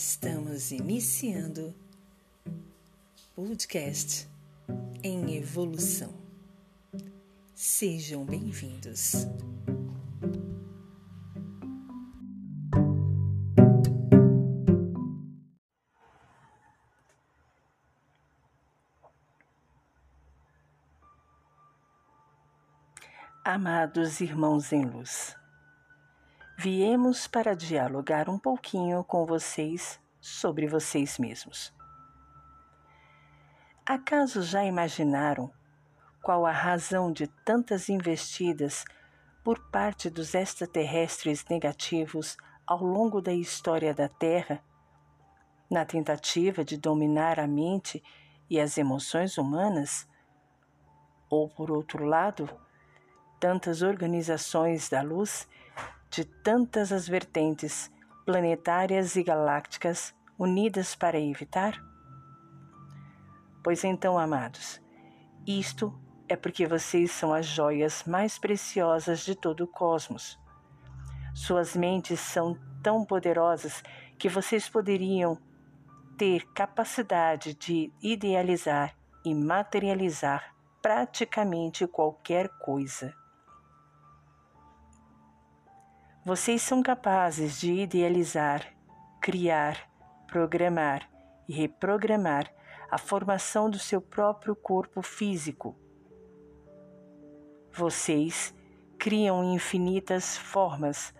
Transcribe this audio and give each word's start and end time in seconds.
Estamos 0.00 0.70
iniciando 0.70 1.74
podcast 3.34 4.28
em 5.02 5.34
evolução. 5.34 6.14
Sejam 7.52 8.24
bem-vindos. 8.24 9.26
Amados 23.44 24.20
irmãos 24.20 24.72
em 24.72 24.84
luz, 24.84 25.37
viemos 26.60 27.28
para 27.28 27.54
dialogar 27.54 28.28
um 28.28 28.36
pouquinho 28.36 29.04
com 29.04 29.24
vocês 29.24 30.00
sobre 30.20 30.66
vocês 30.66 31.16
mesmos. 31.16 31.72
Acaso 33.86 34.42
já 34.42 34.64
imaginaram 34.64 35.52
qual 36.20 36.44
a 36.44 36.50
razão 36.50 37.12
de 37.12 37.28
tantas 37.28 37.88
investidas 37.88 38.84
por 39.44 39.70
parte 39.70 40.10
dos 40.10 40.34
extraterrestres 40.34 41.44
negativos 41.48 42.36
ao 42.66 42.82
longo 42.82 43.22
da 43.22 43.32
história 43.32 43.94
da 43.94 44.08
Terra, 44.08 44.60
na 45.70 45.84
tentativa 45.84 46.64
de 46.64 46.76
dominar 46.76 47.38
a 47.38 47.46
mente 47.46 48.02
e 48.50 48.58
as 48.58 48.76
emoções 48.76 49.38
humanas? 49.38 50.08
Ou, 51.30 51.48
por 51.48 51.70
outro 51.70 52.04
lado, 52.04 52.50
tantas 53.38 53.80
organizações 53.80 54.88
da 54.88 55.02
luz 55.02 55.46
de 56.10 56.24
tantas 56.24 56.92
as 56.92 57.06
vertentes 57.08 57.90
planetárias 58.24 59.16
e 59.16 59.22
galácticas 59.22 60.14
unidas 60.38 60.94
para 60.94 61.18
evitar? 61.18 61.82
Pois 63.62 63.84
então, 63.84 64.18
amados, 64.18 64.80
isto 65.46 65.98
é 66.28 66.36
porque 66.36 66.66
vocês 66.66 67.10
são 67.10 67.32
as 67.32 67.46
joias 67.46 68.04
mais 68.04 68.38
preciosas 68.38 69.20
de 69.20 69.34
todo 69.34 69.64
o 69.64 69.66
cosmos. 69.66 70.38
Suas 71.34 71.74
mentes 71.74 72.20
são 72.20 72.58
tão 72.82 73.04
poderosas 73.04 73.82
que 74.18 74.28
vocês 74.28 74.68
poderiam 74.68 75.38
ter 76.16 76.44
capacidade 76.52 77.54
de 77.54 77.92
idealizar 78.02 78.94
e 79.24 79.34
materializar 79.34 80.54
praticamente 80.82 81.86
qualquer 81.86 82.48
coisa. 82.58 83.14
Vocês 86.24 86.60
são 86.60 86.82
capazes 86.82 87.58
de 87.58 87.72
idealizar, 87.72 88.74
criar, 89.20 89.88
programar 90.26 91.08
e 91.48 91.52
reprogramar 91.52 92.52
a 92.90 92.98
formação 92.98 93.70
do 93.70 93.78
seu 93.78 94.00
próprio 94.00 94.54
corpo 94.54 95.00
físico. 95.00 95.76
Vocês 97.72 98.54
criam 98.98 99.44
infinitas 99.44 100.36
formas, 100.36 101.14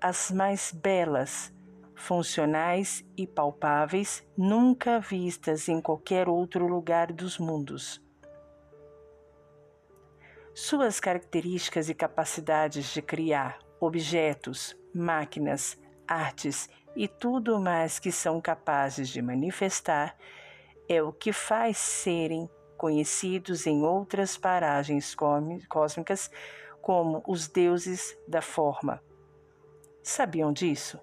as 0.00 0.30
mais 0.30 0.72
belas, 0.72 1.52
funcionais 1.94 3.04
e 3.16 3.26
palpáveis, 3.26 4.26
nunca 4.36 4.98
vistas 4.98 5.68
em 5.68 5.80
qualquer 5.80 6.28
outro 6.28 6.66
lugar 6.66 7.12
dos 7.12 7.38
mundos. 7.38 8.02
Suas 10.54 10.98
características 10.98 11.88
e 11.88 11.94
capacidades 11.94 12.92
de 12.92 13.02
criar 13.02 13.67
objetos, 13.80 14.76
máquinas, 14.94 15.78
artes 16.06 16.68
e 16.96 17.06
tudo 17.06 17.60
mais 17.60 17.98
que 17.98 18.10
são 18.10 18.40
capazes 18.40 19.08
de 19.08 19.22
manifestar 19.22 20.16
é 20.88 21.02
o 21.02 21.12
que 21.12 21.32
faz 21.32 21.76
serem 21.76 22.48
conhecidos 22.76 23.66
em 23.66 23.82
outras 23.82 24.36
paragens 24.36 25.14
cósmicas 25.68 26.30
como 26.80 27.22
os 27.26 27.48
deuses 27.48 28.16
da 28.26 28.40
forma. 28.40 29.02
Sabiam 30.02 30.52
disso? 30.52 30.98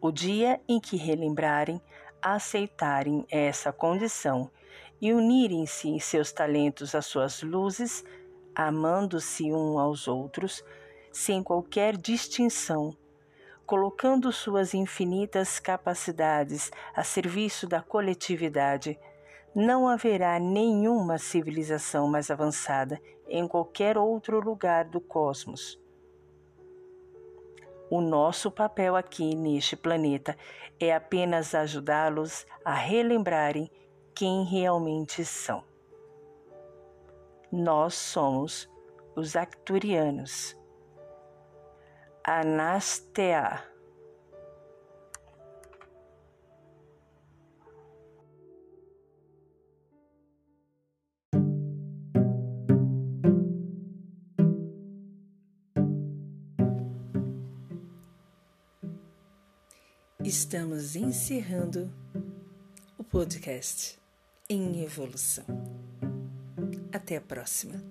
O 0.00 0.10
dia 0.10 0.60
em 0.68 0.80
que 0.80 0.96
relembrarem, 0.96 1.82
aceitarem 2.22 3.26
essa 3.30 3.72
condição 3.72 4.50
e 5.00 5.12
unirem-se 5.12 5.98
seus 6.00 6.32
talentos 6.32 6.94
às 6.94 7.06
suas 7.06 7.42
luzes, 7.42 8.04
amando-se 8.58 9.52
um 9.52 9.78
aos 9.78 10.08
outros, 10.08 10.64
sem 11.12 11.44
qualquer 11.44 11.96
distinção, 11.96 12.96
colocando 13.64 14.32
suas 14.32 14.74
infinitas 14.74 15.60
capacidades 15.60 16.72
a 16.92 17.04
serviço 17.04 17.68
da 17.68 17.80
coletividade, 17.80 18.98
não 19.54 19.86
haverá 19.86 20.40
nenhuma 20.40 21.18
civilização 21.18 22.08
mais 22.08 22.32
avançada 22.32 23.00
em 23.28 23.46
qualquer 23.46 23.96
outro 23.96 24.40
lugar 24.40 24.86
do 24.86 25.00
cosmos. 25.00 25.80
O 27.88 28.00
nosso 28.00 28.50
papel 28.50 28.96
aqui 28.96 29.36
neste 29.36 29.76
planeta 29.76 30.36
é 30.80 30.92
apenas 30.92 31.54
ajudá-los 31.54 32.44
a 32.64 32.74
relembrarem 32.74 33.70
quem 34.12 34.44
realmente 34.44 35.24
são. 35.24 35.62
Nós 37.50 37.94
somos 37.94 38.68
os 39.16 39.34
Acturianos. 39.34 40.54
Anastea. 42.24 43.64
Estamos 60.22 60.94
encerrando 60.94 61.90
o 62.98 63.04
podcast 63.04 63.98
em 64.50 64.82
evolução. 64.82 65.87
Até 67.08 67.16
a 67.16 67.22
próxima. 67.22 67.82